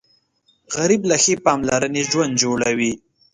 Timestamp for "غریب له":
0.75-1.15